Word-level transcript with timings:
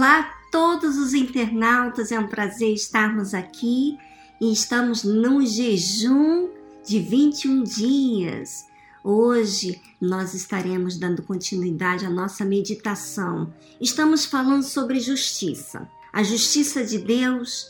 Olá, 0.00 0.34
todos 0.50 0.96
os 0.96 1.12
internautas, 1.12 2.10
é 2.10 2.18
um 2.18 2.26
prazer 2.26 2.72
estarmos 2.72 3.34
aqui 3.34 3.98
e 4.40 4.50
estamos 4.50 5.04
num 5.04 5.44
jejum 5.44 6.48
de 6.82 6.98
21 7.00 7.62
dias. 7.64 8.64
Hoje 9.04 9.78
nós 10.00 10.32
estaremos 10.32 10.96
dando 10.96 11.22
continuidade 11.22 12.06
à 12.06 12.08
nossa 12.08 12.46
meditação. 12.46 13.52
Estamos 13.78 14.24
falando 14.24 14.62
sobre 14.62 15.00
justiça. 15.00 15.86
A 16.10 16.22
justiça 16.22 16.82
de 16.82 16.96
Deus 16.96 17.66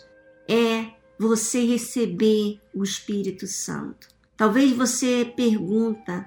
é 0.49 0.87
você 1.19 1.67
receber 1.67 2.61
o 2.73 2.85
Espírito 2.85 3.49
Santo. 3.49 4.07
Talvez 4.37 4.71
você 4.71 5.25
pergunta: 5.37 6.25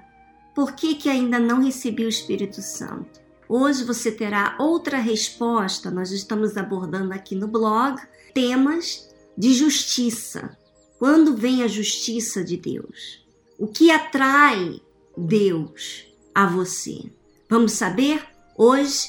por 0.54 0.72
que 0.72 0.96
que 0.96 1.08
ainda 1.08 1.38
não 1.38 1.64
recebi 1.64 2.04
o 2.04 2.10
Espírito 2.10 2.60
Santo? 2.60 3.23
Hoje 3.48 3.84
você 3.84 4.10
terá 4.10 4.56
outra 4.58 4.98
resposta. 4.98 5.90
Nós 5.90 6.10
estamos 6.10 6.56
abordando 6.56 7.12
aqui 7.12 7.34
no 7.34 7.46
blog 7.46 8.00
temas 8.32 9.08
de 9.36 9.52
justiça. 9.52 10.56
Quando 10.98 11.36
vem 11.36 11.62
a 11.62 11.68
justiça 11.68 12.42
de 12.42 12.56
Deus? 12.56 13.24
O 13.58 13.66
que 13.66 13.90
atrai 13.90 14.80
Deus 15.16 16.06
a 16.34 16.46
você? 16.46 17.10
Vamos 17.48 17.72
saber? 17.72 18.26
Hoje, 18.56 19.08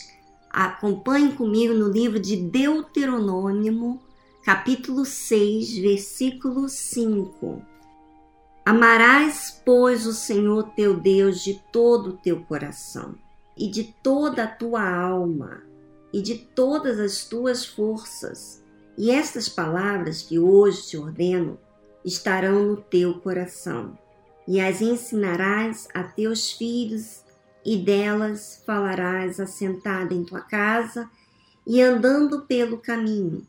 acompanhe 0.49 1.31
comigo 1.33 1.73
no 1.73 1.89
livro 1.89 2.19
de 2.19 2.35
Deuteronômio, 2.35 3.99
capítulo 4.43 5.05
6, 5.05 5.77
versículo 5.77 6.67
5. 6.67 7.61
Amarás, 8.65 9.61
pois, 9.63 10.05
o 10.05 10.13
Senhor 10.13 10.71
teu 10.75 10.99
Deus 10.99 11.43
de 11.43 11.61
todo 11.71 12.09
o 12.09 12.17
teu 12.17 12.41
coração 12.41 13.15
e 13.57 13.69
de 13.69 13.83
toda 14.03 14.43
a 14.43 14.47
tua 14.47 14.83
alma 14.83 15.63
e 16.15 16.21
de 16.21 16.35
todas 16.35 16.99
as 16.99 17.25
tuas 17.25 17.65
forças. 17.65 18.63
E 18.97 19.11
estas 19.11 19.49
palavras 19.49 20.21
que 20.21 20.39
hoje 20.39 20.87
te 20.87 20.97
ordeno 20.97 21.59
estarão 22.05 22.67
no 22.67 22.77
teu 22.77 23.15
coração, 23.19 23.97
e 24.47 24.61
as 24.61 24.81
ensinarás 24.81 25.89
a 25.93 26.03
teus 26.03 26.51
filhos, 26.51 27.23
e 27.65 27.77
delas 27.77 28.61
falarás 28.65 29.39
assentada 29.39 30.13
em 30.13 30.23
tua 30.23 30.39
casa 30.39 31.09
e 31.67 31.81
andando 31.81 32.41
pelo 32.43 32.77
caminho, 32.77 33.45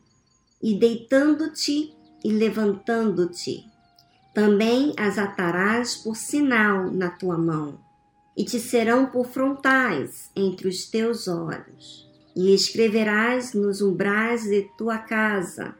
e 0.61 0.75
deitando-te 0.75 1.95
e 2.25 2.33
levantando-te. 2.33 3.65
Também 4.35 4.93
as 4.97 5.19
atarás 5.19 5.95
por 5.95 6.17
sinal 6.17 6.91
na 6.91 7.11
tua 7.11 7.39
mão 7.39 7.86
e 8.37 8.45
te 8.45 8.61
serão 8.61 9.06
por 9.06 9.27
frontais 9.27 10.31
entre 10.37 10.69
os 10.69 10.87
teus 10.91 11.27
olhos, 11.27 12.06
e 12.34 12.55
escreverás 12.55 13.55
nos 13.55 13.81
umbrais 13.81 14.45
de 14.45 14.62
tua 14.77 14.98
casa 14.98 15.75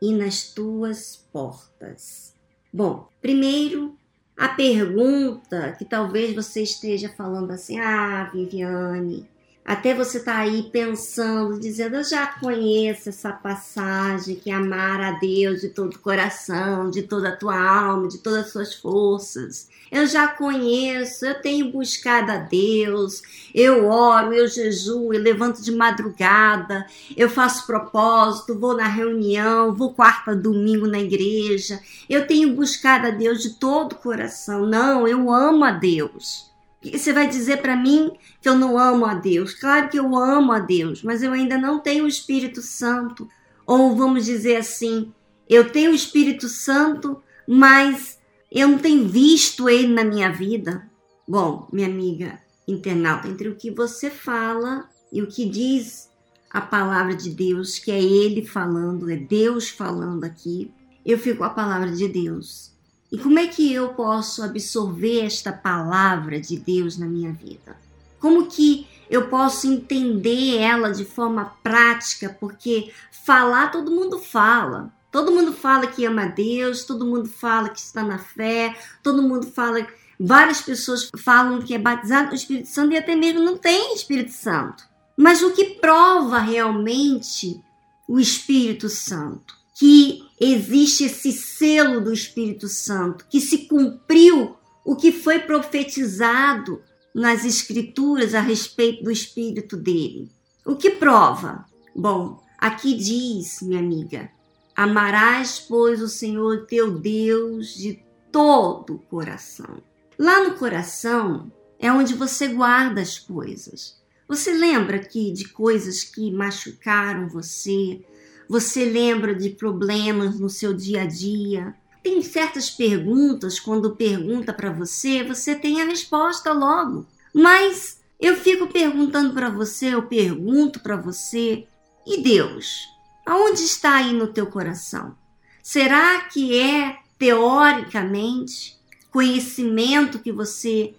e 0.00 0.12
nas 0.12 0.52
tuas 0.52 1.26
portas. 1.32 2.34
Bom, 2.72 3.08
primeiro 3.20 3.96
a 4.36 4.48
pergunta 4.48 5.72
que 5.78 5.84
talvez 5.84 6.34
você 6.34 6.62
esteja 6.62 7.08
falando 7.08 7.52
assim: 7.52 7.78
"Ah, 7.78 8.30
Viviane, 8.32 9.28
até 9.64 9.94
você 9.94 10.18
tá 10.18 10.38
aí 10.38 10.64
pensando, 10.72 11.58
dizendo, 11.58 11.96
eu 11.96 12.04
já 12.04 12.26
conheço 12.26 13.08
essa 13.08 13.30
passagem 13.30 14.34
que 14.34 14.50
é 14.50 14.54
amar 14.54 15.00
a 15.00 15.12
Deus 15.12 15.60
de 15.60 15.68
todo 15.68 15.94
o 15.94 15.98
coração, 16.00 16.90
de 16.90 17.02
toda 17.02 17.28
a 17.28 17.36
tua 17.36 17.56
alma, 17.56 18.08
de 18.08 18.18
todas 18.18 18.46
as 18.46 18.52
suas 18.52 18.74
forças. 18.74 19.68
Eu 19.90 20.04
já 20.06 20.26
conheço, 20.26 21.24
eu 21.24 21.40
tenho 21.40 21.70
buscado 21.70 22.32
a 22.32 22.38
Deus, 22.38 23.22
eu 23.54 23.86
oro, 23.86 24.32
eu 24.32 24.48
jejuo, 24.48 25.14
eu 25.14 25.20
levanto 25.20 25.62
de 25.62 25.70
madrugada, 25.70 26.84
eu 27.16 27.30
faço 27.30 27.66
propósito, 27.66 28.58
vou 28.58 28.76
na 28.76 28.88
reunião, 28.88 29.74
vou 29.74 29.94
quarta 29.94 30.34
domingo 30.34 30.88
na 30.88 30.98
igreja. 30.98 31.80
Eu 32.08 32.26
tenho 32.26 32.54
buscado 32.56 33.06
a 33.06 33.10
Deus 33.10 33.40
de 33.42 33.50
todo 33.50 33.92
o 33.92 33.96
coração. 33.96 34.66
Não, 34.66 35.06
eu 35.06 35.30
amo 35.30 35.64
a 35.64 35.70
Deus. 35.70 36.51
Você 36.82 37.12
vai 37.12 37.28
dizer 37.28 37.58
para 37.58 37.76
mim 37.76 38.12
que 38.40 38.48
eu 38.48 38.56
não 38.56 38.76
amo 38.76 39.04
a 39.06 39.14
Deus? 39.14 39.54
Claro 39.54 39.88
que 39.88 39.98
eu 39.98 40.16
amo 40.16 40.52
a 40.52 40.58
Deus, 40.58 41.02
mas 41.02 41.22
eu 41.22 41.32
ainda 41.32 41.56
não 41.56 41.78
tenho 41.78 42.04
o 42.04 42.08
Espírito 42.08 42.60
Santo. 42.60 43.28
Ou 43.66 43.94
vamos 43.94 44.24
dizer 44.24 44.56
assim, 44.56 45.12
eu 45.48 45.70
tenho 45.70 45.92
o 45.92 45.94
Espírito 45.94 46.48
Santo, 46.48 47.22
mas 47.46 48.18
eu 48.50 48.68
não 48.68 48.78
tenho 48.78 49.06
visto 49.06 49.68
ele 49.68 49.92
na 49.92 50.04
minha 50.04 50.32
vida. 50.32 50.90
Bom, 51.26 51.68
minha 51.72 51.86
amiga 51.86 52.40
internauta, 52.66 53.28
entre 53.28 53.48
o 53.48 53.56
que 53.56 53.70
você 53.70 54.10
fala 54.10 54.88
e 55.12 55.22
o 55.22 55.26
que 55.26 55.48
diz 55.48 56.10
a 56.50 56.60
palavra 56.60 57.14
de 57.14 57.30
Deus, 57.30 57.78
que 57.78 57.90
é 57.90 58.02
ele 58.02 58.44
falando, 58.44 59.10
é 59.10 59.16
Deus 59.16 59.68
falando 59.68 60.24
aqui, 60.24 60.70
eu 61.04 61.18
fico 61.18 61.38
com 61.38 61.44
a 61.44 61.50
palavra 61.50 61.90
de 61.90 62.06
Deus. 62.08 62.71
E 63.12 63.18
como 63.18 63.38
é 63.38 63.46
que 63.46 63.70
eu 63.70 63.90
posso 63.90 64.42
absorver 64.42 65.26
esta 65.26 65.52
palavra 65.52 66.40
de 66.40 66.56
Deus 66.58 66.96
na 66.96 67.04
minha 67.04 67.30
vida? 67.30 67.76
Como 68.18 68.46
que 68.46 68.86
eu 69.10 69.28
posso 69.28 69.66
entender 69.66 70.56
ela 70.56 70.90
de 70.90 71.04
forma 71.04 71.54
prática? 71.62 72.34
Porque 72.40 72.90
falar 73.10 73.70
todo 73.70 73.90
mundo 73.90 74.18
fala. 74.18 74.90
Todo 75.10 75.30
mundo 75.30 75.52
fala 75.52 75.86
que 75.88 76.06
ama 76.06 76.24
Deus, 76.24 76.84
todo 76.84 77.04
mundo 77.04 77.28
fala 77.28 77.68
que 77.68 77.80
está 77.80 78.02
na 78.02 78.16
fé, 78.16 78.74
todo 79.02 79.20
mundo 79.20 79.46
fala. 79.46 79.86
Várias 80.18 80.62
pessoas 80.62 81.10
falam 81.18 81.60
que 81.60 81.74
é 81.74 81.78
batizado 81.78 82.30
no 82.30 82.34
Espírito 82.34 82.68
Santo 82.68 82.94
e 82.94 82.96
até 82.96 83.14
mesmo 83.14 83.40
não 83.40 83.58
tem 83.58 83.94
Espírito 83.94 84.32
Santo. 84.32 84.84
Mas 85.14 85.42
o 85.42 85.50
que 85.50 85.74
prova 85.74 86.38
realmente 86.38 87.62
o 88.08 88.18
Espírito 88.18 88.88
Santo? 88.88 89.61
Que 89.82 90.22
existe 90.40 91.06
esse 91.06 91.32
selo 91.32 92.00
do 92.00 92.12
Espírito 92.12 92.68
Santo, 92.68 93.26
que 93.28 93.40
se 93.40 93.66
cumpriu 93.66 94.54
o 94.84 94.94
que 94.94 95.10
foi 95.10 95.40
profetizado 95.40 96.80
nas 97.12 97.44
Escrituras 97.44 98.32
a 98.32 98.40
respeito 98.40 99.02
do 99.02 99.10
Espírito 99.10 99.76
dele. 99.76 100.30
O 100.64 100.76
que 100.76 100.88
prova? 100.88 101.66
Bom, 101.96 102.40
aqui 102.58 102.94
diz, 102.94 103.60
minha 103.60 103.80
amiga, 103.80 104.30
amarás, 104.76 105.58
pois, 105.58 106.00
o 106.00 106.08
Senhor 106.08 106.64
teu 106.66 106.96
Deus 106.96 107.74
de 107.74 108.00
todo 108.30 108.94
o 108.94 108.98
coração. 109.00 109.82
Lá 110.16 110.44
no 110.44 110.54
coração 110.54 111.50
é 111.76 111.90
onde 111.92 112.14
você 112.14 112.46
guarda 112.46 113.00
as 113.00 113.18
coisas. 113.18 114.00
Você 114.28 114.52
lembra 114.52 115.00
que 115.00 115.32
de 115.32 115.48
coisas 115.48 116.04
que 116.04 116.30
machucaram 116.30 117.28
você, 117.28 118.00
você 118.48 118.84
lembra 118.84 119.34
de 119.34 119.50
problemas 119.50 120.38
no 120.38 120.48
seu 120.48 120.74
dia 120.74 121.02
a 121.02 121.06
dia? 121.06 121.74
Tem 122.02 122.20
certas 122.22 122.68
perguntas, 122.68 123.60
quando 123.60 123.96
pergunta 123.96 124.52
para 124.52 124.72
você, 124.72 125.22
você 125.22 125.54
tem 125.54 125.80
a 125.80 125.84
resposta 125.84 126.52
logo. 126.52 127.06
Mas 127.32 128.00
eu 128.20 128.36
fico 128.36 128.66
perguntando 128.66 129.32
para 129.32 129.50
você, 129.50 129.94
eu 129.94 130.02
pergunto 130.02 130.80
para 130.80 130.96
você, 130.96 131.66
e 132.06 132.20
Deus? 132.20 132.88
Aonde 133.24 133.62
está 133.62 133.96
aí 133.96 134.12
no 134.12 134.26
teu 134.26 134.46
coração? 134.46 135.16
Será 135.62 136.20
que 136.22 136.58
é 136.58 136.98
teoricamente 137.18 138.76
conhecimento 139.10 140.18
que 140.18 140.32
você 140.32 140.94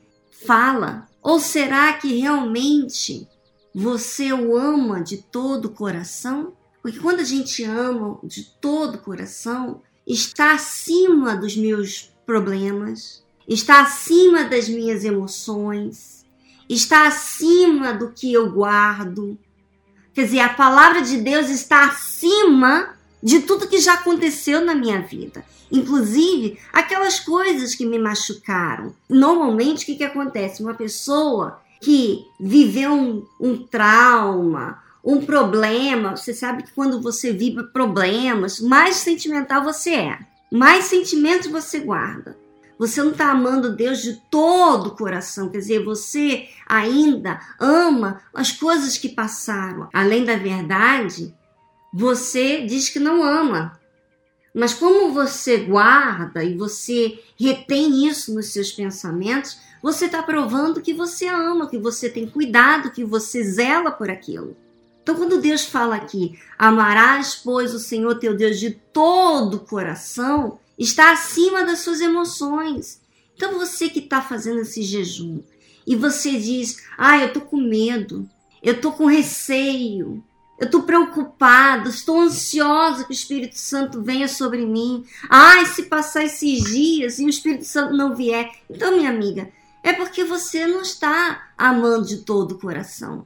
fala? 0.46 1.08
Ou 1.22 1.40
será 1.40 1.94
que 1.94 2.20
realmente 2.20 3.28
você 3.76 4.32
o 4.32 4.58
ama 4.58 5.02
de 5.02 5.18
todo 5.18 5.66
o 5.66 5.72
coração? 5.72 6.54
Porque 6.84 7.00
quando 7.00 7.22
a 7.22 7.24
gente 7.24 7.64
ama 7.64 8.20
de 8.22 8.44
todo 8.44 8.96
o 8.96 9.02
coração, 9.02 9.82
está 10.06 10.54
acima 10.54 11.34
dos 11.34 11.56
meus 11.56 12.14
problemas, 12.26 13.24
está 13.48 13.82
acima 13.82 14.44
das 14.44 14.68
minhas 14.68 15.06
emoções, 15.06 16.26
está 16.68 17.08
acima 17.08 17.94
do 17.94 18.12
que 18.12 18.34
eu 18.34 18.52
guardo. 18.52 19.40
Quer 20.14 20.26
dizer, 20.26 20.42
a 20.42 20.54
palavra 20.54 21.02
de 21.02 21.22
Deus 21.22 21.50
está 21.50 21.86
acima 21.86 22.96
de 23.24 23.40
tudo 23.40 23.70
que 23.70 23.80
já 23.80 23.94
aconteceu 23.94 24.60
na 24.60 24.76
minha 24.76 25.02
vida. 25.02 25.46
Inclusive, 25.72 26.60
aquelas 26.74 27.18
coisas 27.18 27.74
que 27.74 27.86
me 27.86 27.98
machucaram. 27.98 28.94
Normalmente, 29.10 29.84
o 29.84 29.86
que, 29.86 29.96
que 29.96 30.04
acontece? 30.04 30.62
Uma 30.62 30.74
pessoa 30.74 31.62
que 31.82 32.26
viveu 32.38 32.92
um, 32.92 33.26
um 33.40 33.66
trauma, 33.66 34.83
um 35.04 35.26
problema, 35.26 36.16
você 36.16 36.34
sabe 36.34 36.64
que 36.64 36.72
quando 36.72 37.02
você 37.02 37.34
vive 37.34 37.64
problemas, 37.64 38.60
mais 38.62 38.96
sentimental 38.98 39.64
você 39.64 39.92
é, 39.96 40.20
mais 40.52 40.86
sentimentos 40.86 41.52
você 41.52 41.80
guarda. 41.80 42.38
Você 42.80 43.04
não 43.04 43.12
está 43.12 43.30
amando 43.30 43.76
Deus 43.76 44.02
de 44.02 44.16
todo 44.32 44.88
o 44.88 44.96
coração, 44.96 45.50
quer 45.50 45.60
dizer, 45.60 45.84
você 45.84 46.48
ainda 46.68 47.40
ama 47.60 48.22
as 48.34 48.52
coisas 48.52 48.98
que 48.98 49.10
passaram. 49.10 49.90
Além 49.94 50.26
da 50.26 50.36
verdade, 50.36 51.34
você 51.94 52.66
diz 52.66 52.90
que 52.90 53.00
não 53.00 53.24
ama. 53.24 53.80
Mas 54.54 54.74
como 54.74 55.14
você 55.14 55.58
guarda 55.58 56.44
e 56.44 56.56
você 56.56 57.20
retém 57.40 58.08
isso 58.08 58.34
nos 58.34 58.48
seus 58.54 58.72
pensamentos, 58.72 59.60
você 59.82 60.06
está 60.06 60.22
provando 60.24 60.82
que 60.82 60.94
você 60.94 61.28
ama, 61.28 61.70
que 61.70 61.78
você 61.78 62.10
tem 62.10 62.28
cuidado, 62.28 62.92
que 62.92 63.04
você 63.04 63.44
zela 63.44 63.92
por 63.92 64.10
aquilo. 64.10 64.56
Então, 65.04 65.16
quando 65.16 65.42
Deus 65.42 65.66
fala 65.66 65.96
aqui, 65.96 66.40
amarás, 66.58 67.36
pois, 67.36 67.74
o 67.74 67.80
Senhor 67.80 68.16
teu 68.20 68.36
Deus 68.36 68.58
de 68.58 68.72
todo 68.72 69.58
o 69.58 69.60
coração, 69.60 70.60
está 70.80 71.12
acima 71.12 71.66
das 71.66 71.80
suas 71.80 72.00
emoções. 72.00 73.02
Então, 73.36 73.60
você 73.60 73.90
que 73.90 74.00
está 74.00 74.22
fazendo 74.22 74.62
esse 74.62 74.82
jejum 74.82 75.42
e 75.86 75.94
você 75.96 76.32
diz, 76.40 76.82
ah, 76.98 77.18
eu 77.18 77.34
tô 77.34 77.42
com 77.42 77.58
medo, 77.58 78.28
eu 78.62 78.80
tô 78.80 78.94
com 78.94 79.06
receio, 79.06 80.24
eu 80.58 80.70
tô 80.70 80.84
preocupada, 80.84 81.90
estou 81.90 82.22
ansiosa 82.22 83.04
que 83.04 83.12
o 83.12 83.14
Espírito 83.14 83.60
Santo 83.60 84.02
venha 84.02 84.30
sobre 84.30 84.66
mim. 84.66 85.04
Ai, 85.30 85.66
se 85.66 85.84
passar 85.84 86.24
esses 86.24 86.64
dias 86.64 87.20
e 87.20 87.26
o 87.26 87.30
Espírito 87.30 87.66
Santo 87.66 87.94
não 87.94 88.16
vier. 88.16 88.50
Então, 88.70 88.96
minha 88.96 89.10
amiga, 89.10 89.50
é 89.84 89.92
porque 89.92 90.24
você 90.24 90.66
não 90.66 90.82
está 90.82 91.50
amando 91.58 92.06
de 92.06 92.20
todo 92.20 92.54
o 92.54 92.60
coração. 92.60 93.26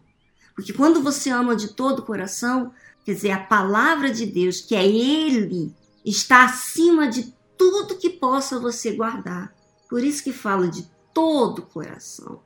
Porque 0.58 0.74
quando 0.74 1.04
você 1.04 1.30
ama 1.30 1.56
de 1.56 1.68
todo 1.68 2.00
o 2.00 2.06
coração, 2.06 2.74
quer 3.06 3.14
dizer, 3.14 3.30
a 3.30 3.40
palavra 3.40 4.10
de 4.10 4.26
Deus, 4.26 4.60
que 4.60 4.76
é 4.76 4.84
Ele, 4.84 5.72
está 6.04 6.46
acima 6.46 7.08
de 7.08 7.32
tudo 7.56 7.96
que 7.96 8.10
possa 8.10 8.60
você 8.60 8.92
guardar. 8.94 9.54
Por 9.88 10.04
isso 10.04 10.24
que 10.24 10.34
fala 10.34 10.68
de 10.68 10.90
todo 11.14 11.60
o 11.60 11.66
coração, 11.68 12.42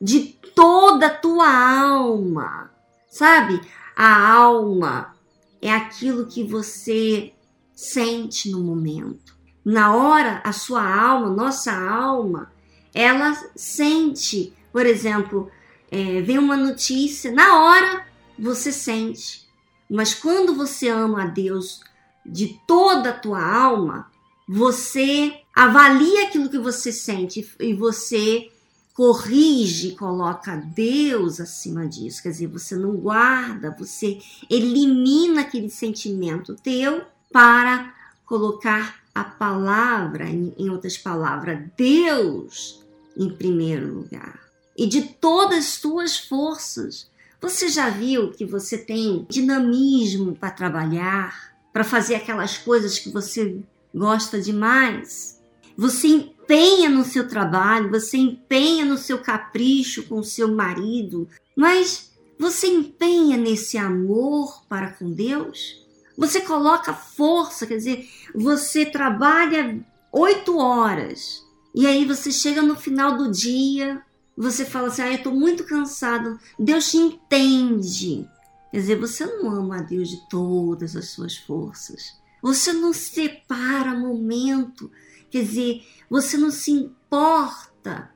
de 0.00 0.38
toda 0.54 1.08
a 1.08 1.14
tua 1.14 1.48
alma. 1.48 2.70
Sabe? 3.10 3.60
A 3.96 4.34
alma 4.34 5.12
é 5.60 5.72
aquilo 5.72 6.26
que 6.26 6.44
você 6.44 7.34
sente 7.74 8.52
no 8.52 8.60
momento. 8.60 9.36
Na 9.64 9.96
hora, 9.96 10.40
a 10.44 10.52
sua 10.52 10.88
alma, 10.88 11.28
nossa 11.28 11.72
alma, 11.72 12.52
ela 12.94 13.34
sente, 13.56 14.54
por 14.72 14.86
exemplo, 14.86 15.50
é, 15.92 16.22
vem 16.22 16.38
uma 16.38 16.56
notícia, 16.56 17.30
na 17.30 17.62
hora 17.62 18.06
você 18.38 18.72
sente. 18.72 19.46
Mas 19.90 20.14
quando 20.14 20.54
você 20.54 20.88
ama 20.88 21.24
a 21.24 21.26
Deus 21.26 21.82
de 22.24 22.58
toda 22.66 23.10
a 23.10 23.18
tua 23.18 23.44
alma, 23.44 24.10
você 24.48 25.40
avalia 25.54 26.24
aquilo 26.24 26.48
que 26.48 26.58
você 26.58 26.90
sente 26.90 27.46
e 27.60 27.74
você 27.74 28.50
corrige, 28.94 29.94
coloca 29.94 30.56
Deus 30.56 31.38
acima 31.38 31.86
disso. 31.86 32.22
Quer 32.22 32.30
dizer, 32.30 32.46
você 32.46 32.74
não 32.74 32.96
guarda, 32.96 33.76
você 33.78 34.18
elimina 34.48 35.42
aquele 35.42 35.68
sentimento 35.68 36.56
teu 36.56 37.02
para 37.30 37.94
colocar 38.24 39.02
a 39.14 39.24
palavra, 39.24 40.26
em 40.26 40.70
outras 40.70 40.96
palavras, 40.96 41.60
Deus 41.76 42.82
em 43.14 43.28
primeiro 43.28 43.92
lugar 43.92 44.41
e 44.76 44.86
de 44.86 45.02
todas 45.02 45.58
as 45.58 45.64
suas 45.66 46.18
forças. 46.18 47.10
Você 47.40 47.68
já 47.68 47.90
viu 47.90 48.30
que 48.30 48.44
você 48.44 48.78
tem 48.78 49.26
dinamismo 49.28 50.34
para 50.34 50.50
trabalhar, 50.50 51.52
para 51.72 51.84
fazer 51.84 52.14
aquelas 52.14 52.56
coisas 52.58 52.98
que 52.98 53.10
você 53.10 53.60
gosta 53.94 54.40
demais? 54.40 55.40
Você 55.76 56.06
empenha 56.08 56.88
no 56.88 57.04
seu 57.04 57.26
trabalho, 57.28 57.90
você 57.90 58.16
empenha 58.16 58.84
no 58.84 58.98
seu 58.98 59.18
capricho 59.18 60.04
com 60.04 60.18
o 60.18 60.24
seu 60.24 60.54
marido, 60.54 61.28
mas 61.56 62.12
você 62.38 62.66
empenha 62.66 63.36
nesse 63.36 63.78
amor 63.78 64.64
para 64.68 64.90
com 64.92 65.10
Deus? 65.10 65.80
Você 66.16 66.40
coloca 66.40 66.92
força, 66.92 67.66
quer 67.66 67.76
dizer, 67.76 68.08
você 68.34 68.84
trabalha 68.84 69.80
oito 70.12 70.58
horas 70.58 71.42
e 71.74 71.86
aí 71.86 72.04
você 72.04 72.30
chega 72.30 72.60
no 72.60 72.76
final 72.76 73.16
do 73.16 73.30
dia, 73.30 74.02
você 74.36 74.64
fala 74.64 74.88
assim: 74.88 75.02
ah, 75.02 75.08
eu 75.08 75.16
estou 75.16 75.34
muito 75.34 75.64
cansado. 75.64 76.38
Deus 76.58 76.90
te 76.90 76.96
entende. 76.96 78.28
Quer 78.70 78.78
dizer, 78.78 78.98
você 78.98 79.26
não 79.26 79.50
ama 79.50 79.78
a 79.78 79.82
Deus 79.82 80.08
de 80.08 80.28
todas 80.28 80.96
as 80.96 81.10
suas 81.10 81.36
forças. 81.36 82.16
Você 82.42 82.72
não 82.72 82.92
separa 82.92 83.94
momento. 83.94 84.90
Quer 85.30 85.44
dizer, 85.44 85.86
você 86.08 86.36
não 86.36 86.50
se 86.50 86.70
importa 86.70 88.10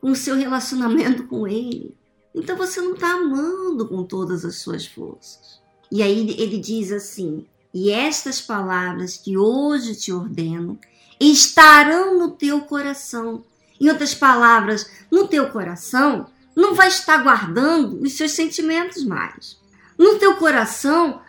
com 0.00 0.10
o 0.10 0.16
seu 0.16 0.36
relacionamento 0.36 1.26
com 1.26 1.46
Ele. 1.46 1.96
Então 2.34 2.56
você 2.56 2.80
não 2.80 2.94
está 2.94 3.12
amando 3.12 3.88
com 3.88 4.04
todas 4.04 4.44
as 4.44 4.56
suas 4.56 4.86
forças. 4.86 5.60
E 5.90 6.02
aí 6.02 6.30
ele 6.38 6.58
diz 6.58 6.92
assim: 6.92 7.46
E 7.72 7.90
estas 7.90 8.40
palavras 8.40 9.16
que 9.16 9.36
hoje 9.36 9.94
te 9.94 10.12
ordeno 10.12 10.78
estarão 11.20 12.18
no 12.18 12.32
teu 12.32 12.62
coração 12.62 13.44
em 13.82 13.90
outras 13.90 14.14
palavras, 14.14 14.88
no 15.10 15.26
teu 15.26 15.50
coração, 15.50 16.28
não 16.54 16.72
vai 16.72 16.86
estar 16.86 17.18
guardando 17.18 18.00
os 18.00 18.12
seus 18.12 18.30
sentimentos 18.30 19.02
mais. 19.04 19.58
No 19.98 20.20
teu 20.20 20.36
coração, 20.36 21.20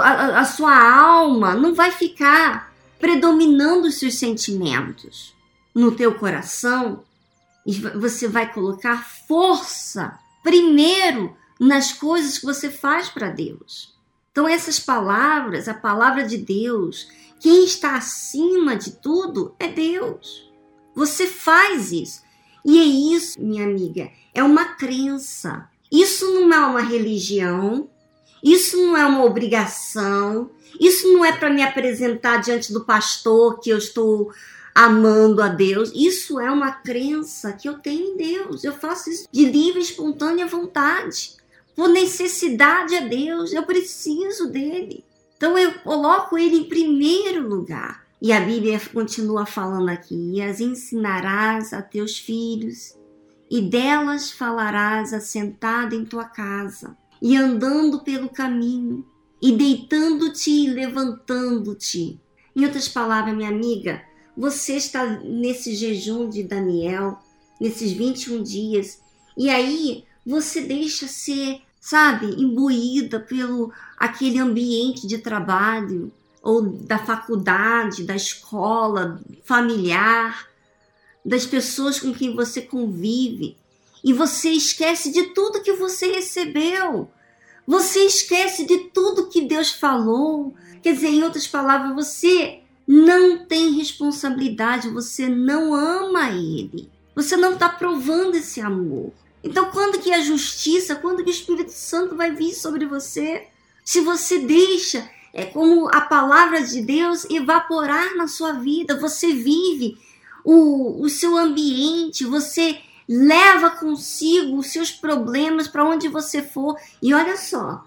a, 0.00 0.40
a 0.40 0.44
sua 0.46 0.74
alma 0.74 1.54
não 1.54 1.74
vai 1.74 1.90
ficar 1.90 2.72
predominando 2.98 3.88
os 3.88 3.98
seus 3.98 4.14
sentimentos. 4.14 5.34
No 5.74 5.92
teu 5.92 6.14
coração, 6.14 7.04
você 7.94 8.26
vai 8.26 8.50
colocar 8.50 9.04
força 9.28 10.18
primeiro 10.42 11.36
nas 11.60 11.92
coisas 11.92 12.38
que 12.38 12.46
você 12.46 12.70
faz 12.70 13.10
para 13.10 13.28
Deus. 13.28 13.94
Então, 14.30 14.48
essas 14.48 14.80
palavras, 14.80 15.68
a 15.68 15.74
palavra 15.74 16.24
de 16.24 16.38
Deus, 16.38 17.06
quem 17.38 17.66
está 17.66 17.96
acima 17.96 18.76
de 18.76 18.92
tudo 18.92 19.54
é 19.58 19.68
Deus. 19.68 20.50
Você 20.94 21.26
faz 21.26 21.92
isso. 21.92 22.22
E 22.64 22.78
é 22.78 22.84
isso, 23.16 23.40
minha 23.40 23.64
amiga, 23.64 24.10
é 24.32 24.42
uma 24.42 24.64
crença. 24.76 25.68
Isso 25.90 26.32
não 26.32 26.52
é 26.52 26.58
uma 26.66 26.80
religião, 26.80 27.90
isso 28.42 28.76
não 28.76 28.96
é 28.96 29.04
uma 29.04 29.24
obrigação, 29.24 30.50
isso 30.80 31.12
não 31.12 31.24
é 31.24 31.32
para 31.32 31.50
me 31.50 31.62
apresentar 31.62 32.38
diante 32.38 32.72
do 32.72 32.84
pastor 32.84 33.60
que 33.60 33.70
eu 33.70 33.78
estou 33.78 34.32
amando 34.74 35.42
a 35.42 35.48
Deus. 35.48 35.92
Isso 35.94 36.40
é 36.40 36.50
uma 36.50 36.72
crença 36.72 37.52
que 37.52 37.68
eu 37.68 37.78
tenho 37.78 38.14
em 38.14 38.16
Deus. 38.16 38.64
Eu 38.64 38.72
faço 38.72 39.10
isso 39.10 39.28
de 39.30 39.44
livre 39.44 39.80
e 39.80 39.84
espontânea 39.84 40.46
vontade, 40.46 41.36
por 41.74 41.88
necessidade 41.88 42.96
a 42.96 43.00
Deus. 43.00 43.52
Eu 43.52 43.64
preciso 43.64 44.50
dele. 44.50 45.04
Então 45.36 45.58
eu 45.58 45.74
coloco 45.80 46.38
ele 46.38 46.56
em 46.56 46.64
primeiro 46.64 47.46
lugar. 47.48 48.01
E 48.24 48.32
a 48.32 48.38
Bíblia 48.38 48.80
continua 48.92 49.44
falando 49.44 49.88
aqui: 49.88 50.14
e 50.14 50.40
as 50.40 50.60
ensinarás 50.60 51.72
a 51.72 51.82
teus 51.82 52.16
filhos, 52.16 52.96
e 53.50 53.60
delas 53.60 54.30
falarás 54.30 55.12
assentado 55.12 55.96
em 55.96 56.04
tua 56.04 56.24
casa, 56.24 56.96
e 57.20 57.36
andando 57.36 58.04
pelo 58.04 58.28
caminho, 58.28 59.04
e 59.42 59.50
deitando-te 59.56 60.52
e 60.52 60.70
levantando-te. 60.70 62.20
Em 62.54 62.64
outras 62.64 62.86
palavras, 62.86 63.34
minha 63.34 63.48
amiga, 63.48 64.00
você 64.36 64.76
está 64.76 65.04
nesse 65.04 65.74
jejum 65.74 66.28
de 66.28 66.44
Daniel, 66.44 67.18
nesses 67.60 67.90
21 67.90 68.40
dias, 68.40 69.02
e 69.36 69.50
aí 69.50 70.04
você 70.24 70.60
deixa 70.60 71.08
ser, 71.08 71.60
sabe, 71.80 72.40
imbuída 72.40 73.18
pelo 73.18 73.72
aquele 73.98 74.38
ambiente 74.38 75.08
de 75.08 75.18
trabalho, 75.18 76.12
ou 76.42 76.62
da 76.62 76.98
faculdade, 76.98 78.02
da 78.02 78.16
escola, 78.16 79.20
familiar, 79.44 80.48
das 81.24 81.46
pessoas 81.46 82.00
com 82.00 82.12
quem 82.12 82.34
você 82.34 82.60
convive. 82.60 83.56
E 84.02 84.12
você 84.12 84.50
esquece 84.50 85.12
de 85.12 85.28
tudo 85.28 85.62
que 85.62 85.72
você 85.74 86.06
recebeu. 86.12 87.08
Você 87.64 88.00
esquece 88.00 88.66
de 88.66 88.78
tudo 88.90 89.28
que 89.28 89.42
Deus 89.42 89.70
falou. 89.70 90.52
Quer 90.82 90.94
dizer, 90.94 91.08
em 91.08 91.22
outras 91.22 91.46
palavras, 91.46 91.94
você 91.94 92.60
não 92.86 93.46
tem 93.46 93.74
responsabilidade, 93.74 94.90
você 94.90 95.28
não 95.28 95.72
ama 95.72 96.30
Ele. 96.30 96.90
Você 97.14 97.36
não 97.36 97.52
está 97.52 97.68
provando 97.68 98.34
esse 98.34 98.60
amor. 98.60 99.12
Então, 99.44 99.70
quando 99.70 100.00
que 100.00 100.12
a 100.12 100.20
justiça, 100.20 100.96
quando 100.96 101.22
que 101.22 101.30
o 101.30 101.32
Espírito 101.32 101.70
Santo 101.70 102.16
vai 102.16 102.34
vir 102.34 102.52
sobre 102.52 102.84
você? 102.84 103.46
Se 103.84 104.00
você 104.00 104.40
deixa 104.40 105.08
é 105.32 105.46
como 105.46 105.88
a 105.88 106.00
palavra 106.02 106.62
de 106.62 106.82
Deus 106.82 107.24
evaporar 107.30 108.16
na 108.16 108.28
sua 108.28 108.52
vida. 108.52 109.00
Você 109.00 109.32
vive 109.32 109.96
o, 110.44 111.02
o 111.02 111.08
seu 111.08 111.36
ambiente, 111.36 112.24
você 112.24 112.80
leva 113.08 113.70
consigo 113.70 114.58
os 114.58 114.66
seus 114.68 114.90
problemas 114.90 115.66
para 115.66 115.84
onde 115.84 116.06
você 116.08 116.42
for. 116.42 116.76
E 117.00 117.14
olha 117.14 117.36
só, 117.36 117.84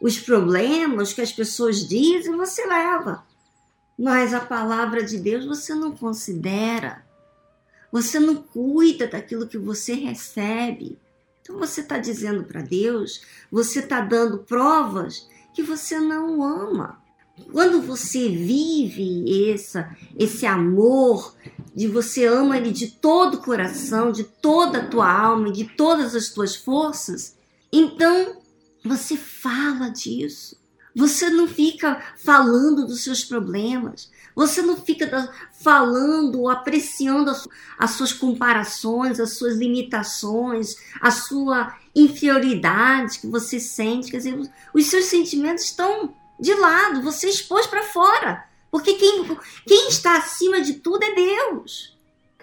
os 0.00 0.18
problemas 0.18 1.12
que 1.12 1.20
as 1.20 1.32
pessoas 1.32 1.86
dizem, 1.88 2.36
você 2.36 2.66
leva. 2.66 3.24
Mas 3.96 4.34
a 4.34 4.40
palavra 4.40 5.02
de 5.02 5.18
Deus 5.18 5.44
você 5.44 5.74
não 5.74 5.92
considera. 5.92 7.04
Você 7.92 8.18
não 8.18 8.36
cuida 8.36 9.06
daquilo 9.06 9.46
que 9.46 9.58
você 9.58 9.94
recebe. 9.94 10.98
Então 11.40 11.58
você 11.58 11.80
está 11.80 11.96
dizendo 11.96 12.44
para 12.44 12.60
Deus, 12.60 13.22
você 13.50 13.78
está 13.78 14.00
dando 14.00 14.38
provas 14.38 15.26
que 15.58 15.62
você 15.64 15.98
não 15.98 16.40
ama. 16.40 17.02
Quando 17.50 17.82
você 17.82 18.28
vive 18.28 19.52
essa, 19.52 19.92
esse 20.16 20.46
amor, 20.46 21.34
de 21.74 21.88
você 21.88 22.26
ama 22.26 22.56
ele 22.56 22.70
de 22.70 22.92
todo 22.92 23.34
o 23.34 23.42
coração, 23.42 24.12
de 24.12 24.22
toda 24.22 24.78
a 24.78 24.86
tua 24.86 25.10
alma, 25.10 25.50
de 25.50 25.64
todas 25.64 26.14
as 26.14 26.28
tuas 26.28 26.54
forças, 26.54 27.36
então 27.72 28.36
Você 28.84 29.16
fala 29.16 29.88
disso. 29.88 30.56
Você 30.94 31.30
não 31.30 31.46
fica 31.46 32.02
falando 32.16 32.86
dos 32.86 33.02
seus 33.02 33.24
problemas. 33.24 34.10
Você 34.34 34.62
não 34.62 34.76
fica 34.76 35.32
falando 35.52 36.40
ou 36.40 36.48
apreciando 36.48 37.32
as 37.78 37.90
suas 37.92 38.12
comparações, 38.12 39.18
as 39.18 39.36
suas 39.36 39.56
limitações, 39.56 40.76
a 41.00 41.10
sua 41.10 41.76
inferioridade 41.94 43.18
que 43.18 43.26
você 43.26 43.58
sente. 43.58 44.10
Quer 44.10 44.18
dizer, 44.18 44.40
os 44.72 44.86
seus 44.86 45.06
sentimentos 45.06 45.64
estão 45.64 46.14
de 46.38 46.54
lado, 46.54 47.02
você 47.02 47.28
expôs 47.28 47.66
para 47.66 47.82
fora. 47.82 48.44
Porque 48.70 48.94
quem, 48.94 49.24
quem 49.66 49.88
está 49.88 50.18
acima 50.18 50.60
de 50.60 50.74
tudo 50.74 51.02
é 51.02 51.14
Deus. 51.14 51.96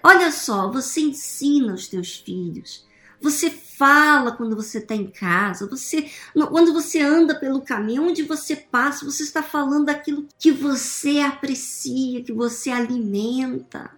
Olha 0.03 0.31
só, 0.31 0.69
você 0.69 1.01
ensina 1.01 1.73
os 1.73 1.87
teus 1.87 2.15
filhos. 2.15 2.85
Você 3.22 3.50
fala 3.50 4.31
quando 4.31 4.55
você 4.55 4.77
está 4.77 4.95
em 4.95 5.07
casa, 5.07 5.67
você 5.67 6.10
quando 6.34 6.74
você 6.74 7.01
anda 7.01 7.36
pelo 7.36 7.62
caminho, 7.62 8.03
onde 8.03 8.24
você 8.24 8.55
passa, 8.55 9.05
você 9.05 9.24
está 9.24 9.43
falando 9.43 9.86
daquilo 9.86 10.27
que 10.39 10.51
você 10.51 11.19
aprecia, 11.19 12.24
que 12.24 12.31
você 12.31 12.69
alimenta, 12.69 13.91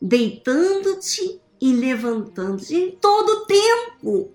deitando-te 0.00 1.40
e 1.60 1.72
levantando-te 1.72 2.74
em 2.74 2.90
todo 2.92 3.28
o 3.30 3.46
tempo. 3.46 4.32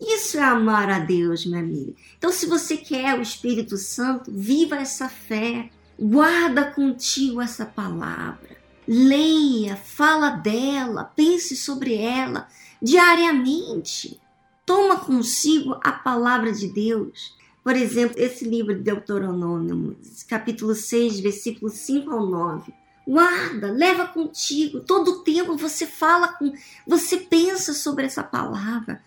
Isso 0.00 0.38
é 0.38 0.42
amar 0.42 0.88
a 0.90 1.00
Deus, 1.00 1.44
minha 1.44 1.60
amiga. 1.60 1.92
Então, 2.16 2.30
se 2.30 2.46
você 2.46 2.76
quer 2.76 3.18
o 3.18 3.22
Espírito 3.22 3.76
Santo, 3.76 4.30
viva 4.32 4.76
essa 4.76 5.08
fé. 5.08 5.70
Guarda 5.98 6.70
contigo 6.70 7.40
essa 7.42 7.66
palavra. 7.66 8.56
Leia, 8.86 9.74
fala 9.76 10.30
dela, 10.30 11.02
pense 11.04 11.56
sobre 11.56 11.94
ela 11.94 12.46
diariamente. 12.82 14.20
Toma 14.64 14.96
consigo 14.96 15.78
a 15.82 15.92
palavra 15.92 16.52
de 16.52 16.68
Deus. 16.68 17.36
Por 17.64 17.74
exemplo, 17.76 18.18
esse 18.18 18.44
livro 18.44 18.74
de 18.74 18.82
Deuteronômio, 18.82 19.96
capítulo 20.28 20.74
6, 20.74 21.20
versículos 21.20 21.74
5 21.74 22.10
ao 22.10 22.26
9. 22.26 22.72
Guarda, 23.06 23.70
leva 23.70 24.06
contigo. 24.06 24.80
Todo 24.80 25.10
o 25.10 25.18
tempo 25.22 25.56
você 25.56 25.86
fala 25.86 26.28
com, 26.28 26.52
você 26.86 27.16
pensa 27.16 27.72
sobre 27.72 28.04
essa 28.04 28.22
palavra. 28.22 29.02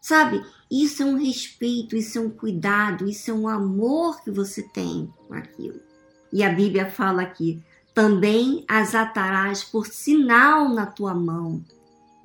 Sabe? 0.00 0.44
Isso 0.70 1.02
é 1.02 1.06
um 1.06 1.16
respeito, 1.16 1.96
isso 1.96 2.18
é 2.18 2.20
um 2.20 2.30
cuidado, 2.30 3.08
isso 3.08 3.30
é 3.30 3.34
um 3.34 3.48
amor 3.48 4.22
que 4.22 4.30
você 4.30 4.62
tem 4.62 5.12
com 5.26 5.34
aquilo. 5.34 5.80
E 6.32 6.42
a 6.42 6.48
Bíblia 6.48 6.90
fala 6.90 7.22
aqui: 7.22 7.62
também 7.94 8.64
as 8.68 8.94
atarás 8.94 9.64
por 9.64 9.86
sinal 9.86 10.68
na 10.68 10.86
tua 10.86 11.14
mão, 11.14 11.64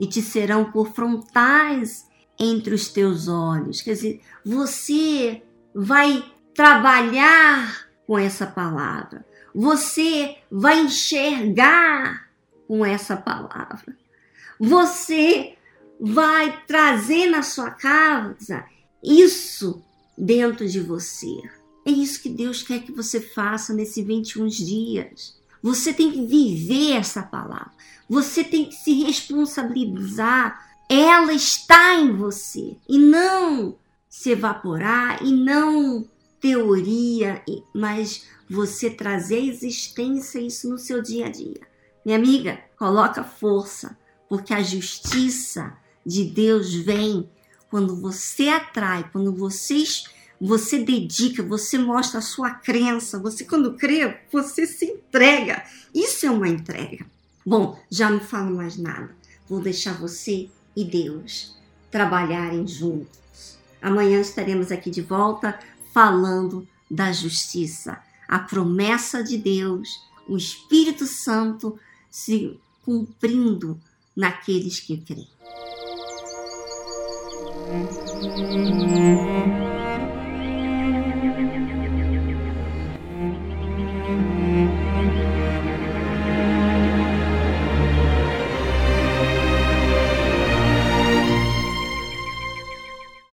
e 0.02 0.08
te 0.08 0.20
serão 0.20 0.72
por 0.72 0.90
frontais 0.90 2.08
entre 2.40 2.74
os 2.74 2.90
teus 2.90 3.28
olhos. 3.28 3.84
Quer 3.84 3.94
dizer, 3.94 4.22
você 4.44 5.44
vai 5.76 6.26
trabalhar 6.56 7.88
com 8.08 8.18
essa 8.18 8.48
palavra, 8.48 9.24
você 9.54 10.38
vai 10.52 10.82
enxergar 10.82 12.28
com 12.68 12.84
essa 12.84 13.16
palavra, 13.16 13.96
você 14.60 15.56
vai 16.00 16.66
trazer 16.66 17.28
na 17.28 17.44
sua 17.44 17.70
casa 17.70 18.66
isso 19.04 19.84
dentro 20.18 20.68
de 20.68 20.80
você. 20.80 21.38
É 21.86 21.92
isso 21.92 22.24
que 22.24 22.30
Deus 22.30 22.64
quer 22.64 22.82
que 22.82 22.92
você 22.92 23.22
faça 23.22 23.72
nesses 23.72 24.04
21 24.04 24.48
dias. 24.48 25.40
Você 25.62 25.94
tem 25.94 26.12
que 26.12 26.26
viver 26.26 26.94
essa 26.94 27.22
palavra. 27.22 27.72
Você 28.10 28.44
tem 28.44 28.66
que 28.66 28.76
se 28.76 29.04
responsabilizar. 29.04 30.70
Ela 30.90 31.34
está 31.34 31.96
em 31.96 32.16
você 32.16 32.76
e 32.88 32.98
não 32.98 33.78
se 34.10 34.32
evaporar 34.32 35.24
e 35.24 35.32
não 35.32 36.06
teoria, 36.42 37.42
mas 37.74 38.26
você 38.50 38.90
trazer 38.90 39.38
à 39.38 39.46
existência 39.46 40.40
isso 40.40 40.70
no 40.70 40.78
seu 40.78 41.02
dia 41.02 41.28
a 41.28 41.30
dia. 41.30 41.62
Minha 42.04 42.18
amiga, 42.18 42.60
coloca 42.78 43.24
força, 43.24 43.98
porque 44.28 44.54
a 44.54 44.64
justiça 44.64 45.78
de 46.06 46.26
Deus 46.26 46.74
vem 46.74 47.30
quando 47.70 47.96
você 47.96 48.50
atrai, 48.50 49.10
quando 49.12 49.34
vocês 49.34 50.04
você 50.42 50.80
dedica, 50.80 51.44
você 51.44 51.78
mostra 51.78 52.18
a 52.18 52.24
sua 52.24 52.50
crença, 52.50 53.20
você 53.20 53.46
quando 53.46 53.76
crê, 53.76 54.22
você 54.32 54.66
se 54.66 54.86
entrega. 54.86 55.64
Isso 55.94 56.26
é 56.26 56.32
uma 56.32 56.50
entrega. 56.50 57.06
Bom, 57.46 57.80
já 57.92 58.10
não 58.10 58.20
falo 58.20 58.56
mais 58.56 58.76
nada. 58.76 59.16
Vou 59.48 59.62
deixar 59.62 59.94
você 59.94 60.50
e 60.76 60.84
Deus 60.84 61.56
trabalharem 61.92 62.68
juntos. 62.68 63.60
Amanhã 63.80 64.20
estaremos 64.20 64.72
aqui 64.72 64.90
de 64.90 65.02
volta 65.02 65.60
falando 65.94 66.68
da 66.90 67.12
justiça, 67.12 68.02
a 68.28 68.40
promessa 68.40 69.24
de 69.24 69.38
Deus, 69.38 69.90
o 70.28 70.36
Espírito 70.36 71.06
Santo 71.06 71.78
se 72.10 72.60
cumprindo 72.84 73.80
naqueles 74.16 74.80
que 74.80 74.98
creem. 74.98 75.28